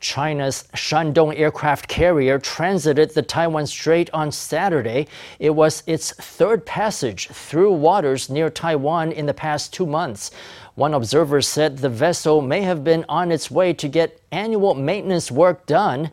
[0.00, 5.06] China's Shandong aircraft carrier transited the Taiwan Strait on Saturday.
[5.38, 10.30] It was its third passage through waters near Taiwan in the past two months.
[10.74, 15.30] One observer said the vessel may have been on its way to get annual maintenance
[15.30, 16.10] work done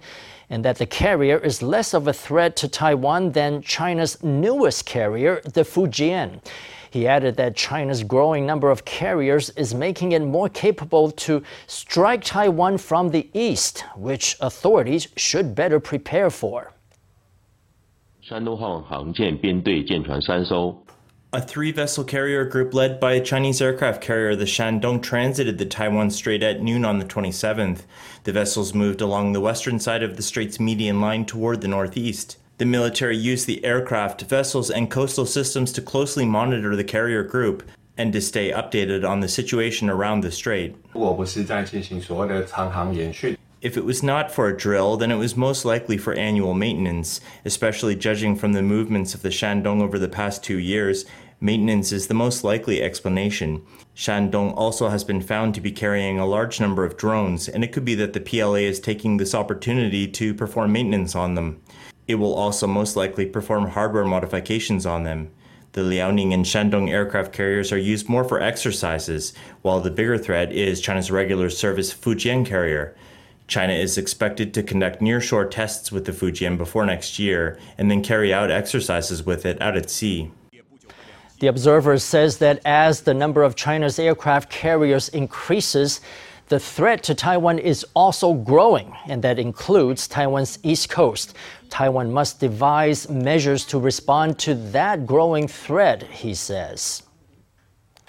[0.49, 5.41] and that the carrier is less of a threat to Taiwan than China's newest carrier,
[5.43, 6.41] the Fujian.
[6.89, 12.23] He added that China's growing number of carriers is making it more capable to strike
[12.23, 16.73] Taiwan from the east, which authorities should better prepare for.
[21.33, 25.65] A three vessel carrier group led by a Chinese aircraft carrier, the Shandong, transited the
[25.65, 27.81] Taiwan Strait at noon on the 27th.
[28.23, 32.37] The vessels moved along the western side of the strait's median line toward the northeast.
[32.57, 37.61] The military used the aircraft, vessels, and coastal systems to closely monitor the carrier group
[37.97, 40.75] and to stay updated on the situation around the strait.
[43.61, 47.21] If it was not for a drill, then it was most likely for annual maintenance,
[47.45, 51.05] especially judging from the movements of the Shandong over the past two years.
[51.39, 53.63] Maintenance is the most likely explanation.
[53.95, 57.71] Shandong also has been found to be carrying a large number of drones, and it
[57.71, 61.61] could be that the PLA is taking this opportunity to perform maintenance on them.
[62.07, 65.29] It will also most likely perform hardware modifications on them.
[65.73, 70.51] The Liaoning and Shandong aircraft carriers are used more for exercises, while the bigger threat
[70.51, 72.95] is China's regular service Fujian carrier.
[73.47, 78.01] China is expected to conduct nearshore tests with the Fujian before next year and then
[78.01, 80.31] carry out exercises with it out at sea.
[81.39, 86.01] The observer says that as the number of China's aircraft carriers increases,
[86.47, 91.35] the threat to Taiwan is also growing, and that includes Taiwan's east coast.
[91.69, 97.03] Taiwan must devise measures to respond to that growing threat, he says.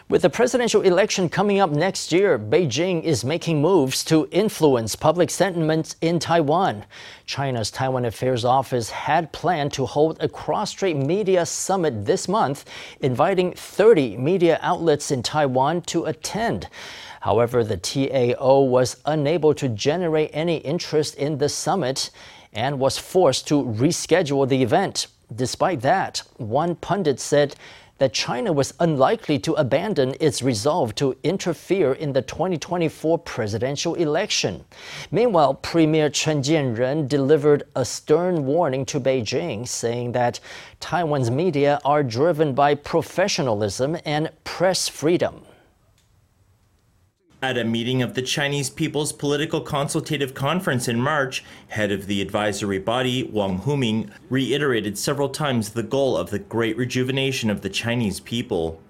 [0.09, 5.29] With the presidential election coming up next year, Beijing is making moves to influence public
[5.29, 6.87] sentiment in Taiwan.
[7.27, 12.65] China's Taiwan Affairs Office had planned to hold a cross-strait media summit this month,
[13.01, 16.69] inviting 30 media outlets in Taiwan to attend.
[17.21, 22.11] However, the TAO was unable to generate any interest in the summit
[22.53, 25.07] and was forced to reschedule the event.
[25.35, 27.55] Despite that, one pundit said
[27.99, 34.65] that China was unlikely to abandon its resolve to interfere in the 2024 presidential election.
[35.11, 40.39] Meanwhile, Premier Chen Chien-jen delivered a stern warning to Beijing, saying that
[40.79, 45.43] Taiwan's media are driven by professionalism and press freedom.
[47.41, 52.21] At a meeting of the Chinese People's Political Consultative Conference in March, head of the
[52.21, 57.71] advisory body, Wang Huning, reiterated several times the goal of the great rejuvenation of the
[57.71, 58.81] Chinese people.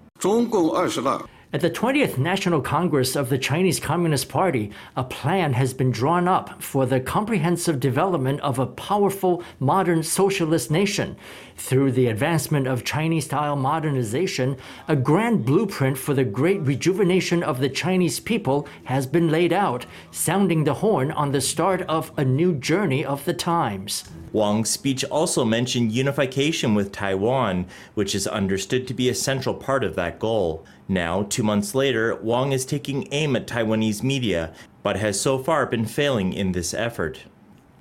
[1.51, 6.27] At the 20th National Congress of the Chinese Communist Party, a plan has been drawn
[6.27, 11.17] up for the comprehensive development of a powerful modern socialist nation.
[11.57, 17.59] Through the advancement of Chinese style modernization, a grand blueprint for the great rejuvenation of
[17.59, 22.23] the Chinese people has been laid out, sounding the horn on the start of a
[22.23, 24.03] new journey of the times.
[24.31, 29.83] Wang's speech also mentioned unification with Taiwan, which is understood to be a central part
[29.83, 30.65] of that goal.
[30.87, 34.53] Now, two months later, Wang is taking aim at Taiwanese media,
[34.83, 37.23] but has so far been failing in this effort.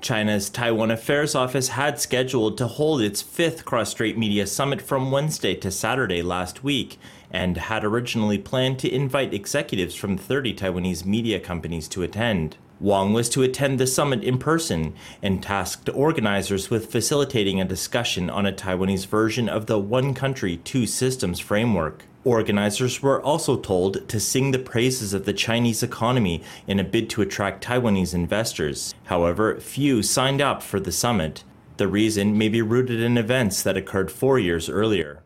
[0.01, 5.11] China's Taiwan Affairs Office had scheduled to hold its fifth Cross Strait Media Summit from
[5.11, 6.99] Wednesday to Saturday last week,
[7.33, 12.57] and had originally planned to invite executives from 30 Taiwanese media companies to attend.
[12.81, 18.31] Wang was to attend the summit in person and tasked organizers with facilitating a discussion
[18.31, 22.05] on a Taiwanese version of the One Country, Two Systems framework.
[22.25, 27.11] Organizers were also told to sing the praises of the Chinese economy in a bid
[27.11, 28.95] to attract Taiwanese investors.
[29.07, 31.43] However, few signed up for the summit.
[31.79, 35.23] The reason may be rooted in events that occurred four years earlier.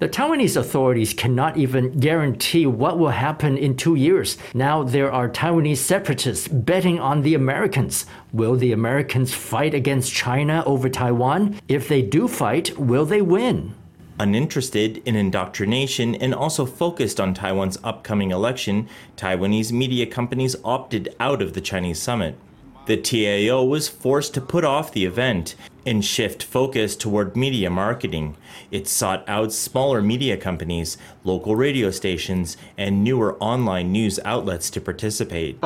[0.00, 4.36] The Taiwanese authorities cannot even guarantee what will happen in two years.
[4.52, 8.04] Now there are Taiwanese separatists betting on the Americans.
[8.32, 11.60] Will the Americans fight against China over Taiwan?
[11.68, 13.76] If they do fight, will they win?
[14.18, 21.40] Uninterested in indoctrination and also focused on Taiwan's upcoming election, Taiwanese media companies opted out
[21.40, 22.36] of the Chinese summit.
[22.86, 25.54] The TAO was forced to put off the event
[25.86, 28.36] and shift focus toward media marketing.
[28.70, 34.80] It sought out smaller media companies, local radio stations, and newer online news outlets to
[34.80, 35.58] participate.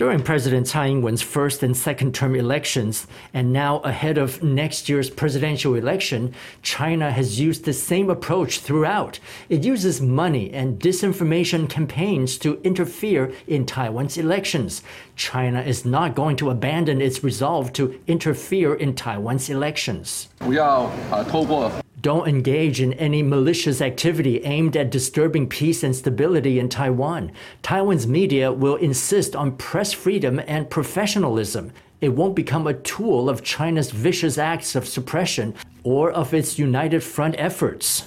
[0.00, 4.90] 包括蔡英文总统 During President Tsai Ing-wen's first and second term elections, and now ahead of next
[4.90, 9.18] year's presidential election, China has used the same approach throughout.
[9.48, 14.82] It uses money and disinformation campaigns to interfere in Taiwan's elections.
[15.16, 20.28] China is not going to abandon its resolve to interfere in Taiwan's elections.
[20.38, 27.31] 不要啊透过 Don't engage in any malicious activity aimed at disturbing peace and stability in Taiwan.
[27.61, 31.71] Taiwan's media will insist on press freedom and professionalism.
[31.99, 35.53] It won't become a tool of China's vicious acts of suppression
[35.83, 38.05] or of its united front efforts.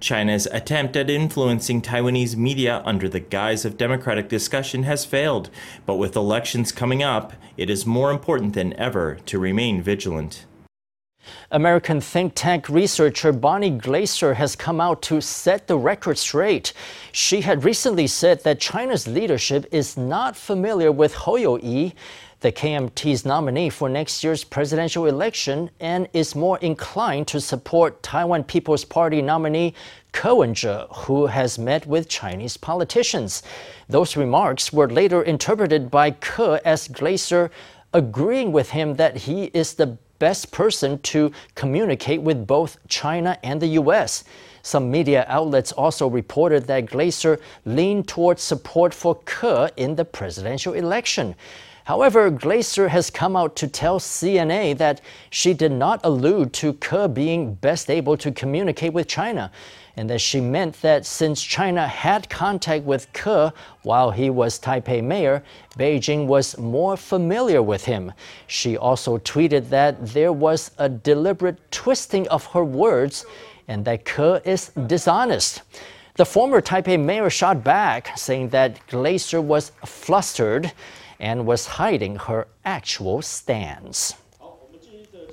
[0.00, 5.50] China's attempt at influencing Taiwanese media under the guise of democratic discussion has failed,
[5.84, 10.46] but with elections coming up, it is more important than ever to remain vigilant.
[11.50, 16.72] American think tank researcher Bonnie Glaser has come out to set the record straight.
[17.12, 21.94] She had recently said that China's leadership is not familiar with Hou Yu-ih,
[22.40, 28.44] the KMT's nominee for next year's presidential election, and is more inclined to support Taiwan
[28.44, 29.72] People's Party nominee
[30.12, 33.42] Ko Wen-je, who has met with Chinese politicians.
[33.88, 37.50] Those remarks were later interpreted by Ko as Glaser
[37.94, 43.60] agreeing with him that he is the best person to communicate with both China and
[43.60, 44.24] the U.S.
[44.62, 50.72] Some media outlets also reported that Glaser leaned towards support for Ke in the presidential
[50.72, 51.34] election.
[51.84, 57.12] However, Glaser has come out to tell CNA that she did not allude to Ke
[57.12, 59.52] being best able to communicate with China,
[59.96, 63.52] and that she meant that since China had contact with Ke
[63.82, 65.42] while he was Taipei mayor,
[65.78, 68.12] Beijing was more familiar with him.
[68.46, 73.24] She also tweeted that there was a deliberate twisting of her words
[73.68, 75.62] and that Ke is dishonest.
[76.16, 80.72] The former Taipei mayor shot back, saying that Glaser was flustered
[81.18, 84.14] and was hiding her actual stance.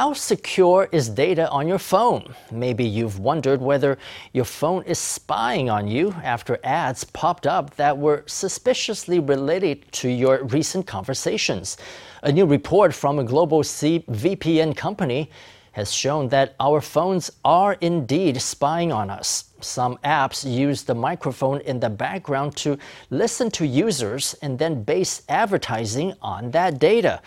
[0.01, 2.33] How secure is data on your phone?
[2.50, 4.00] Maybe you've wondered whether
[4.33, 10.09] your phone is spying on you after ads popped up that were suspiciously related to
[10.09, 11.77] your recent conversations.
[12.24, 15.30] A new report from a global VPN company
[15.72, 19.44] has shown that our phones are indeed spying on us.
[19.60, 22.78] Some apps use the microphone in the background to
[23.10, 27.20] listen to users and then base advertising on that data.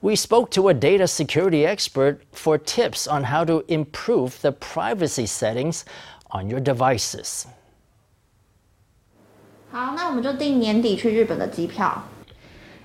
[0.00, 5.26] We spoke to a data security expert for tips on how to improve the privacy
[5.26, 5.84] settings
[6.32, 7.46] on your devices.
[9.70, 12.02] 好，那我们就订年底去日本的机票。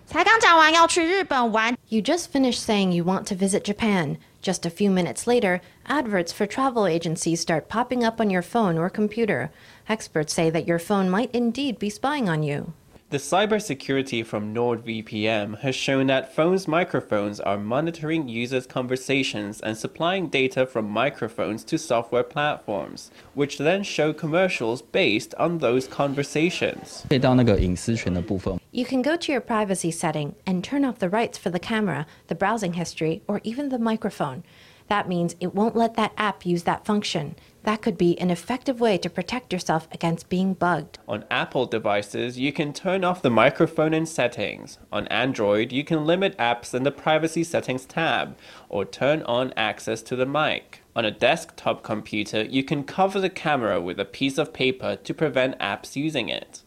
[0.05, 4.17] 才刚讲完要去日本玩， You just finished saying you want to visit Japan.
[4.41, 8.77] Just a few minutes later, adverts for travel agencies start popping up on your phone
[8.77, 9.51] or computer.
[9.89, 12.73] Experts say that your phone might indeed be spying on you.
[13.09, 20.27] The cybersecurity from NordVPN has shown that phones' microphones are monitoring users' conversations and supplying
[20.27, 27.05] data from microphones to software platforms, which then show commercials based on those conversations.
[27.07, 31.58] 可以到那个隐私权的部分， You can go to your privacy setting and turn off the rights for the
[31.58, 34.44] camera, the browsing history, or even the microphone.
[34.88, 37.36] That means it won't let that app use that function.
[37.64, 40.98] That could be an effective way to protect yourself against being bugged.
[41.06, 44.78] On Apple devices, you can turn off the microphone in settings.
[44.90, 48.38] On Android, you can limit apps in the privacy settings tab
[48.70, 50.80] or turn on access to the mic.
[50.96, 55.12] On a desktop computer, you can cover the camera with a piece of paper to
[55.12, 56.62] prevent apps using it.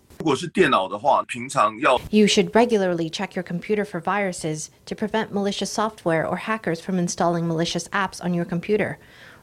[2.10, 6.98] You should regularly check your computer for viruses to prevent malicious software or hackers from
[6.98, 8.98] installing malicious apps on your computer.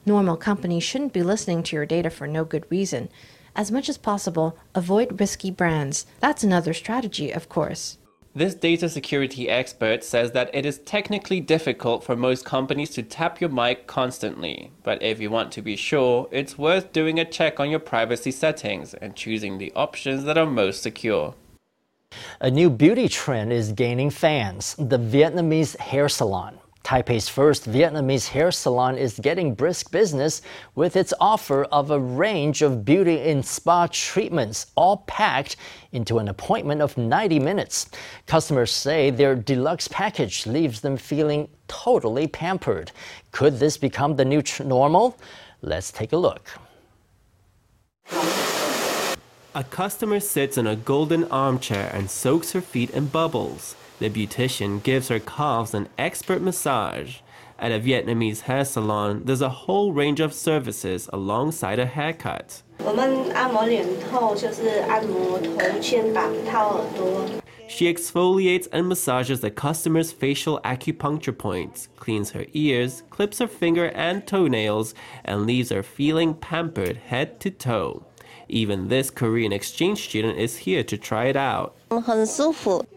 [0.05, 3.09] Normal companies shouldn't be listening to your data for no good reason.
[3.55, 6.05] As much as possible, avoid risky brands.
[6.19, 7.99] That's another strategy, of course.
[8.35, 13.43] This data security expert says that it is technically difficult for most companies to tap
[13.43, 17.61] your mic constantly, but if you want to be sure, it's worth doing a check
[17.61, 21.35] on your privacy settings and choosing the options that are most secure.
[22.41, 26.59] A new beauty trend is gaining fans the Vietnamese hair salon.
[26.85, 30.43] Taipei's first Vietnamese hair salon is getting brisk business
[30.75, 35.57] with its offer of a range of beauty and spa treatments, all packed
[35.93, 37.89] into an appointment of 90 minutes.
[38.27, 42.91] Customers say their deluxe package leaves them feeling totally pampered.
[43.31, 45.17] Could this become the new tr- normal?
[45.63, 46.51] Let's take a look.
[49.55, 53.77] A customer sits in a golden armchair and soaks her feet in bubbles.
[54.03, 57.19] The beautician gives her calves an expert massage.
[57.57, 62.63] At a Vietnamese hair salon, there's a whole range of services alongside a haircut.
[67.69, 73.91] She exfoliates and massages the customer's facial acupuncture points, cleans her ears, clips her finger
[73.91, 78.05] and toenails, and leaves her feeling pampered head to toe.
[78.49, 81.77] Even this Korean exchange student is here to try it out.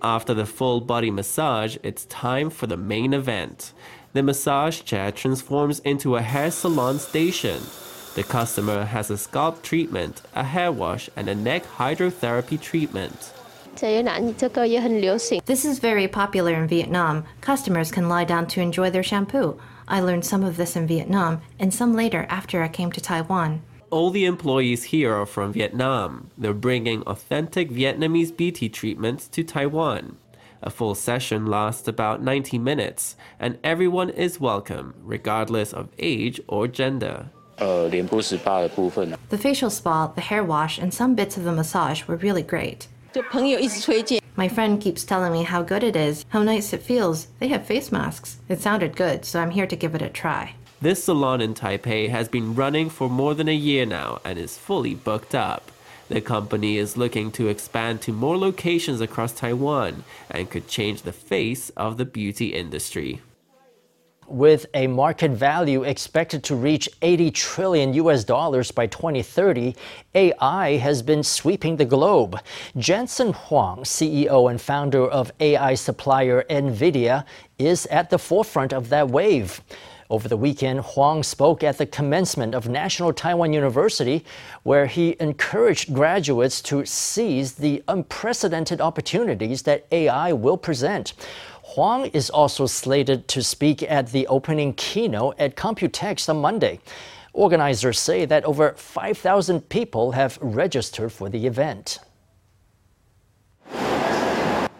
[0.02, 3.74] After the full body massage, it's time for the main event.
[4.14, 7.62] The massage chair transforms into a hair salon station.
[8.16, 13.34] The customer has a scalp treatment, a hair wash, and a neck hydrotherapy treatment.
[15.46, 17.26] This is very popular in Vietnam.
[17.42, 19.60] Customers can lie down to enjoy their shampoo.
[19.86, 23.62] I learned some of this in Vietnam and some later after I came to Taiwan.
[23.96, 26.30] All the employees here are from Vietnam.
[26.38, 30.18] They're bringing authentic Vietnamese beauty treatments to Taiwan.
[30.62, 36.68] A full session lasts about 90 minutes, and everyone is welcome, regardless of age or
[36.68, 37.30] gender.
[39.30, 42.90] The facial spa, the hair wash, and some bits of the massage were really great.
[44.36, 47.28] My friend keeps telling me how good it is, how nice it feels.
[47.40, 48.40] They have face masks.
[48.50, 50.56] It sounded good, so I'm here to give it a try.
[50.82, 54.58] This salon in Taipei has been running for more than a year now and is
[54.58, 55.72] fully booked up.
[56.10, 61.14] The company is looking to expand to more locations across Taiwan and could change the
[61.14, 63.22] face of the beauty industry.
[64.28, 69.76] With a market value expected to reach 80 trillion US dollars by 2030,
[70.14, 72.40] AI has been sweeping the globe.
[72.76, 77.24] Jensen Huang, CEO and founder of AI supplier Nvidia,
[77.58, 79.62] is at the forefront of that wave.
[80.16, 84.24] Over the weekend, Huang spoke at the commencement of National Taiwan University,
[84.64, 91.12] where he encouraged graduates to seize the unprecedented opportunities that AI will present.
[91.64, 96.80] Huang is also slated to speak at the opening keynote at Computex on Monday.
[97.34, 102.00] Organizers say that over 5,000 people have registered for the event.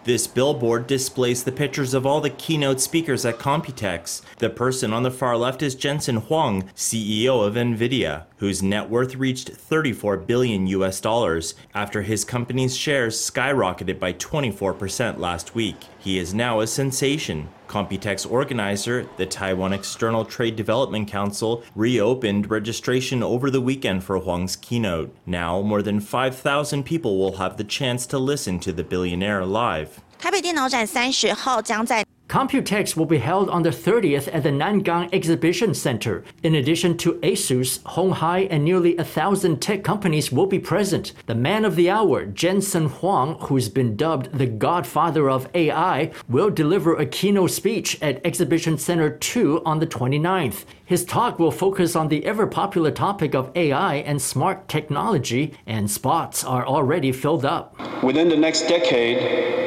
[0.06, 4.22] This billboard displays the pictures of all the keynote speakers at Computex.
[4.38, 9.16] The person on the far left is Jensen Huang, CEO of Nvidia, whose net worth
[9.16, 15.88] reached 34 billion US dollars after his company's shares skyrocketed by 24% last week.
[16.05, 17.49] He is now a sensation.
[17.69, 24.57] Computex organizer, the Taiwan External Trade Development Council, reopened registration over the weekend for Huang's
[24.57, 25.15] keynote.
[25.27, 30.01] Now, more than 5,000 people will have the chance to listen to the billionaire live.
[30.19, 36.24] 台北电脑展三十号将在 Computex will be held on the 30th at the Nangang Exhibition Center.
[36.42, 41.14] In addition to Asus, Hon Hai, and nearly a thousand tech companies will be present.
[41.28, 46.50] The man of the hour, Jensen Huang, who's been dubbed the godfather of AI, will
[46.50, 50.66] deliver a keynote speech at Exhibition Center 2 on the 29th.
[50.84, 55.90] His talk will focus on the ever popular topic of AI and smart technology, and
[55.90, 57.76] spots are already filled up.
[58.04, 59.66] Within the next decade,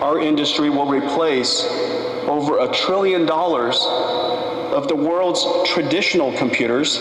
[0.00, 1.64] our industry will replace
[2.26, 3.78] over a trillion dollars
[4.74, 6.98] of the world's traditional computers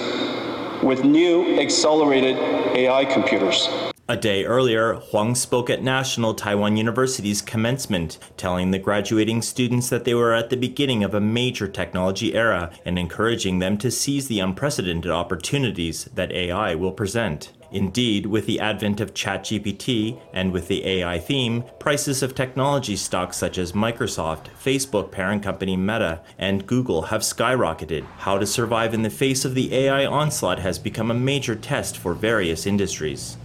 [0.83, 2.37] with new accelerated
[2.75, 3.69] AI computers.
[4.09, 10.03] A day earlier, Huang spoke at National Taiwan University's commencement, telling the graduating students that
[10.03, 14.27] they were at the beginning of a major technology era and encouraging them to seize
[14.27, 17.51] the unprecedented opportunities that AI will present.
[17.71, 23.37] Indeed, with the advent of ChatGPT and with the AI theme, prices of technology stocks
[23.37, 28.05] such as Microsoft, Facebook parent company Meta, and Google have skyrocketed.
[28.17, 31.97] How to survive in the face of the AI onslaught has become a major test
[31.97, 33.37] for various industries.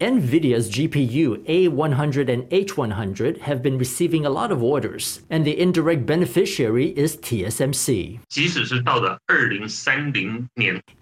[0.00, 6.04] NVIDIA's GPU A100 and H100 have been receiving a lot of orders, and the indirect
[6.04, 8.18] beneficiary is TSMC.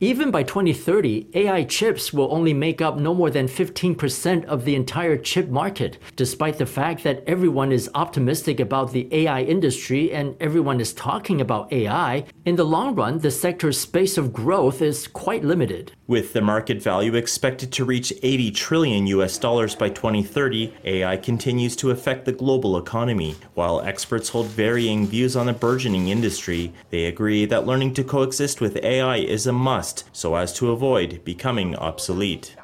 [0.01, 4.75] Even by 2030, AI chips will only make up no more than 15% of the
[4.75, 10.37] entire chip market, despite the fact that everyone is optimistic about the AI industry and
[10.41, 12.25] everyone is talking about AI.
[12.45, 15.93] In the long run, the sector's space of growth is quite limited.
[16.07, 21.77] With the market value expected to reach 80 trillion US dollars by 2030, AI continues
[21.77, 23.37] to affect the global economy.
[23.55, 28.61] While experts hold varying views on the burgeoning industry, they agree that learning to coexist
[28.61, 32.57] with AI is a must so as to avoid becoming obsolete.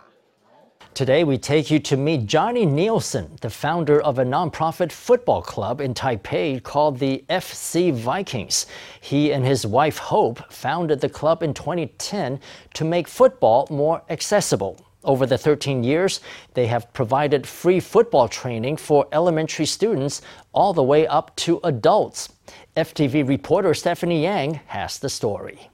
[0.95, 5.81] Today, we take you to meet Johnny Nielsen, the founder of a nonprofit football club
[5.81, 8.67] in Taipei called the FC Vikings.
[9.01, 12.39] He and his wife Hope founded the club in 2010
[12.75, 14.85] to make football more accessible.
[15.03, 16.21] Over the 13 years,
[16.53, 20.21] they have provided free football training for elementary students
[20.53, 22.29] all the way up to adults.
[22.77, 25.71] FTV reporter Stephanie Yang has the story.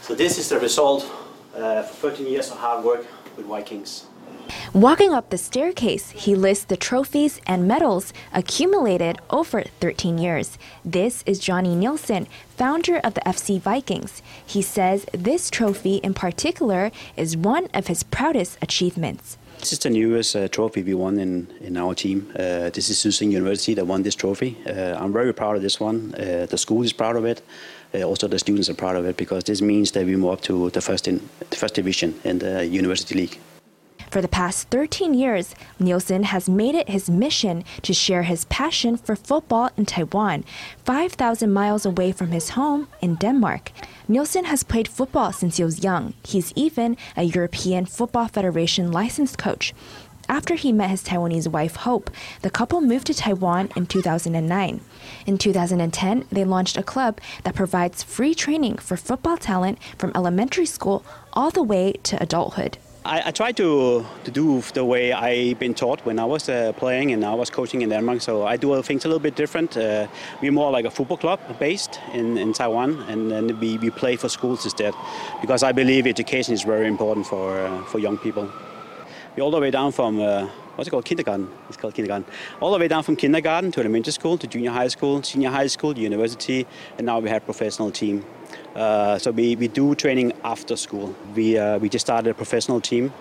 [0.00, 1.04] So, this is the result
[1.56, 3.06] uh, for 13 years of hard work
[3.36, 4.06] with Vikings.
[4.72, 10.58] Walking up the staircase, he lists the trophies and medals accumulated over 13 years.
[10.84, 14.20] This is Johnny Nielsen, founder of the FC Vikings.
[14.44, 19.38] He says this trophy in particular is one of his proudest achievements.
[19.60, 22.30] This is the newest uh, trophy we won in, in our team.
[22.34, 24.58] Uh, this is Susan University that won this trophy.
[24.66, 26.14] Uh, I'm very proud of this one.
[26.14, 27.40] Uh, the school is proud of it.
[27.94, 30.40] Uh, also, the students are proud of it because this means that we move up
[30.42, 31.20] to the first in
[31.50, 33.38] the first division in the university league.
[34.10, 38.96] For the past 13 years, Nielsen has made it his mission to share his passion
[38.96, 40.44] for football in Taiwan,
[40.84, 43.72] 5,000 miles away from his home in Denmark.
[44.06, 46.14] Nielsen has played football since he was young.
[46.24, 49.74] He's even a European Football Federation licensed coach.
[50.28, 52.10] After he met his Taiwanese wife Hope,
[52.42, 54.80] the couple moved to Taiwan in 2009.
[55.26, 60.66] In 2010, they launched a club that provides free training for football talent from elementary
[60.66, 62.78] school all the way to adulthood.
[63.06, 66.72] I, I try to, to do the way I've been taught when I was uh,
[66.72, 68.22] playing and I was coaching in Denmark.
[68.22, 69.76] So I do things a little bit different.
[69.76, 70.06] Uh,
[70.40, 74.16] we're more like a football club based in, in Taiwan, and then we, we play
[74.16, 74.94] for schools instead,
[75.42, 78.48] because I believe education is very important for uh, for young people.
[79.40, 81.04] All the way down from uh, what's it called?
[81.04, 81.48] Kindergarten.
[81.68, 82.24] It's called kindergarten.
[82.60, 85.66] All the way down from kindergarten to elementary school to junior high school, senior high
[85.66, 86.64] school, university,
[86.98, 88.24] and now we have professional team.
[88.76, 91.16] Uh, so we, we do training after school.
[91.34, 93.12] We, uh, we just started a professional team.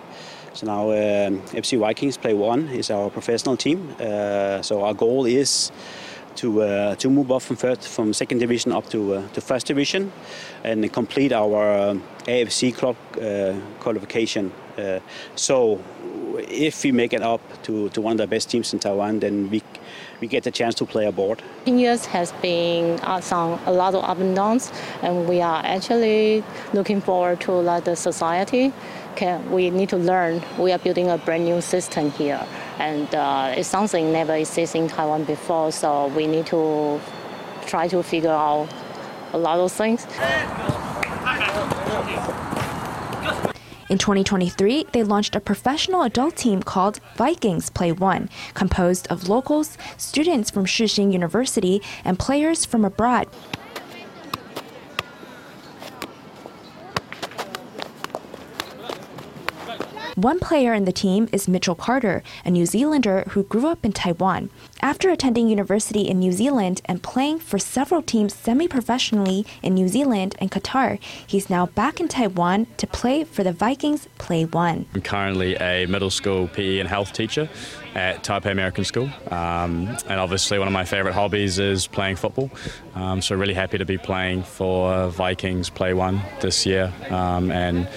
[0.54, 3.96] So now um, FC Vikings Play One is our professional team.
[4.00, 5.72] Uh, so our goal is
[6.36, 9.68] to uh, to move up from first, from second division up to uh, to first
[9.68, 10.12] division,
[10.64, 14.52] and complete our um, AFC club uh, qualification.
[15.36, 15.80] so
[16.38, 19.50] if we make it up to, to one of the best teams in Taiwan, then
[19.50, 19.62] we
[20.22, 21.42] we get the chance to play abroad.
[21.66, 25.62] Ten years has been uh, some a lot of up and downs, and we are
[25.66, 28.72] actually looking forward to like the society.
[29.16, 30.42] Can, we need to learn.
[30.58, 32.46] We are building a brand new system here,
[32.80, 35.72] and uh, it's something never existed in Taiwan before.
[35.72, 37.00] So we need to
[37.66, 38.70] try to figure out
[39.34, 40.06] a lot of things.
[43.94, 49.78] In 2023, they launched a professional adult team called Vikings Play One, composed of locals,
[49.98, 53.28] students from Shih Hsin University, and players from abroad.
[60.16, 63.94] One player in the team is Mitchell Carter, a New Zealander who grew up in
[63.94, 64.52] Taiwan.
[64.80, 69.88] After attending university in New Zealand and playing for several teams semi professionally in New
[69.88, 74.86] Zealand and Qatar, he's now back in Taiwan to play for the Vikings Play One.
[74.94, 77.50] I'm currently a middle school PE and health teacher
[77.96, 79.10] at Taipei American School.
[79.32, 82.52] Um, and obviously, one of my favourite hobbies is playing football.
[82.96, 86.94] Um, so, really happy to be playing for Vikings Play One this year.
[87.10, 87.88] Um, and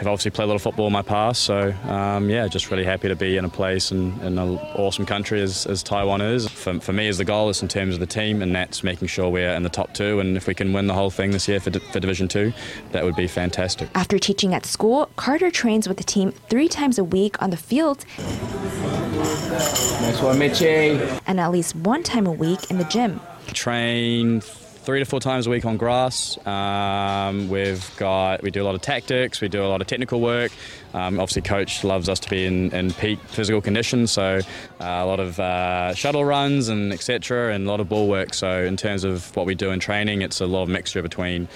[0.00, 1.42] have obviously played a lot of football in my past.
[1.42, 5.04] So, um, yeah, just really happy to be in a place and in an awesome
[5.04, 6.48] country as, as Taiwan is.
[6.48, 9.08] For, for me, as the goal is in terms of the team, and that's making
[9.08, 10.18] sure we're in the top two.
[10.18, 12.54] And if we can win the whole thing this year for, for Division Two,
[12.92, 13.90] that would be fantastic.
[13.94, 17.58] After teaching at school, Carter trains with the team three times a week on the
[17.58, 18.06] field.
[18.16, 21.20] Nice one, Mitchie.
[21.26, 23.20] And at least one time a week in the gym.
[23.48, 24.40] Train
[24.90, 26.36] three to four times a week on grass.
[26.44, 30.20] Um, we've got we do a lot of tactics, we do a lot of technical
[30.20, 30.50] work.
[30.94, 34.40] Um, obviously, coach loves us to be in, in peak physical condition, so
[34.80, 37.54] uh, a lot of uh, shuttle runs and etc.
[37.54, 38.34] and a lot of ball work.
[38.34, 41.46] So in terms of what we do in training, it's a lot of mixture between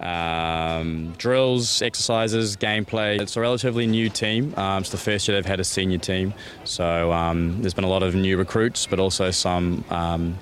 [0.00, 3.20] um, drills, exercises, gameplay.
[3.20, 4.54] It's a relatively new team.
[4.56, 6.32] Um, it's the first year they've had a senior team,
[6.64, 10.38] so um, there's been a lot of new recruits, but also some um,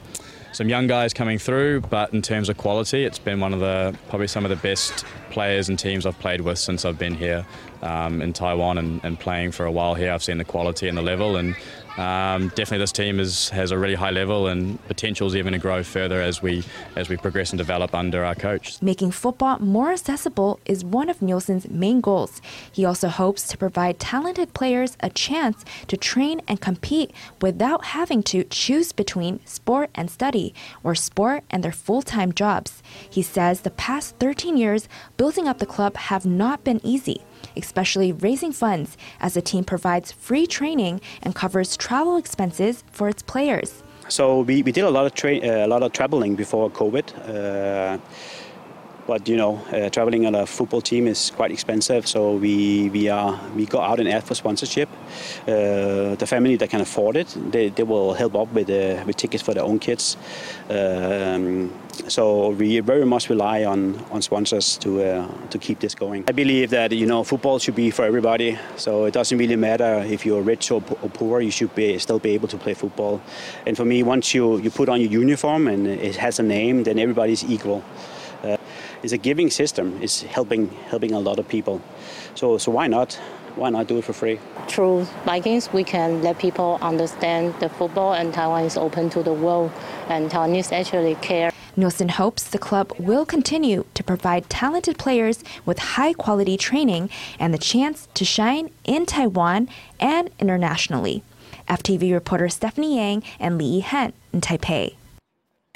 [0.57, 3.95] some young guys coming through, but in terms of quality, it's been one of the
[4.09, 7.45] probably some of the best players and teams I've played with since I've been here
[7.83, 10.11] um, in Taiwan and, and, playing for a while here.
[10.11, 11.55] I've seen the quality and the level, and
[11.99, 15.59] um, definitely this team is, has a really high level and potential is even to
[15.59, 16.63] grow further as we
[16.95, 18.81] as we progress and develop under our coach.
[18.83, 22.43] Making football more accessible is one of Nielsen's main goals.
[22.71, 28.23] He also hopes to provide talented players a chance to train and compete without having
[28.25, 32.83] to choose between sport and study or sport and their full-time jobs.
[33.09, 37.23] He says the past 13 years building up the club have not been easy.
[37.57, 43.23] Especially raising funds as the team provides free training and covers travel expenses for its
[43.23, 43.83] players.
[44.09, 47.07] So we, we did a lot of tra- uh, a lot of traveling before COVID.
[47.29, 47.99] Uh,
[49.07, 52.07] but you know, uh, traveling on a football team is quite expensive.
[52.07, 54.89] So we we are we go out and ask for sponsorship.
[55.47, 59.17] Uh, the family that can afford it, they, they will help up with uh, with
[59.17, 60.17] tickets for their own kids.
[60.69, 61.73] Um,
[62.09, 66.25] so we very much rely on, on sponsors to uh, to keep this going.
[66.29, 68.59] I believe that you know football should be for everybody.
[68.77, 71.41] So it doesn't really matter if you're rich or, or poor.
[71.41, 73.21] You should be still be able to play football.
[73.67, 76.83] And for me, once you you put on your uniform and it has a name,
[76.83, 77.83] then everybody's equal.
[78.45, 78.57] Uh,
[79.07, 79.97] it's a giving system.
[80.03, 81.81] It's helping helping a lot of people.
[82.35, 83.15] So so why not?
[83.55, 84.39] Why not do it for free?
[84.67, 89.33] Through Vikings, we can let people understand the football, and Taiwan is open to the
[89.33, 89.71] world,
[90.09, 91.51] and Taiwanese actually care.
[91.77, 97.55] Nielsen hopes the club will continue to provide talented players with high quality training and
[97.55, 99.69] the chance to shine in Taiwan
[100.01, 101.23] and internationally.
[101.69, 104.97] FTV reporter Stephanie Yang and Li Yihan in Taipei.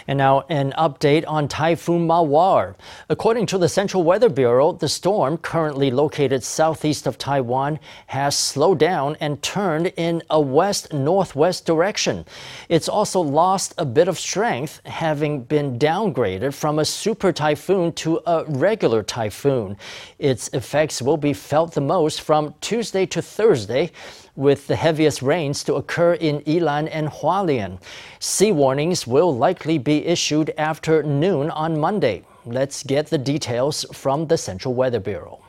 [0.06, 2.74] And now an update on Typhoon Mawar.
[3.08, 8.78] According to the Central Weather Bureau, the storm, currently located southeast of Taiwan, has slowed
[8.78, 12.24] down and turned in a west northwest direction.
[12.68, 18.20] It's also lost a bit of strength, having been downgraded from a super typhoon to
[18.26, 19.76] a regular typhoon.
[20.18, 23.92] Its effects will be felt the most from Tuesday to Thursday
[24.40, 27.78] with the heaviest rains to occur in Yilan and Hualien.
[28.20, 32.24] Sea warnings will likely be issued after noon on Monday.
[32.46, 35.44] Let's get the details from the Central Weather Bureau.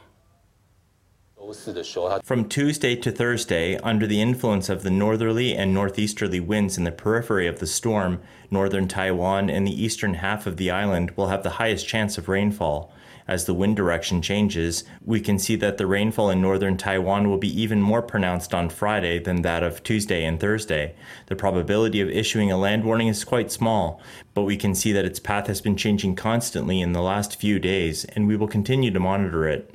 [2.23, 6.91] From Tuesday to Thursday, under the influence of the northerly and northeasterly winds in the
[6.91, 11.43] periphery of the storm, northern Taiwan and the eastern half of the island will have
[11.43, 12.93] the highest chance of rainfall.
[13.27, 17.37] As the wind direction changes, we can see that the rainfall in northern Taiwan will
[17.37, 20.95] be even more pronounced on Friday than that of Tuesday and Thursday.
[21.27, 24.01] The probability of issuing a land warning is quite small,
[24.33, 27.59] but we can see that its path has been changing constantly in the last few
[27.59, 29.73] days, and we will continue to monitor it.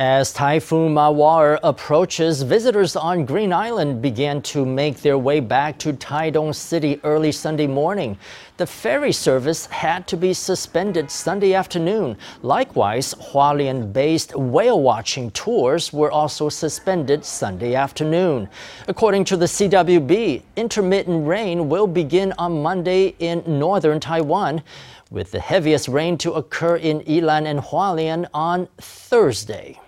[0.00, 5.92] As Typhoon Mawar approaches, visitors on Green Island began to make their way back to
[5.92, 8.16] Taidong City early Sunday morning.
[8.56, 12.16] The ferry service had to be suspended Sunday afternoon.
[12.40, 18.48] Likewise, Hualien based whale watching tours were also suspended Sunday afternoon.
[18.88, 24.62] According to the CWB, intermittent rain will begin on Monday in northern Taiwan,
[25.10, 29.78] with the heaviest rain to occur in Yilan and Hualien on Thursday.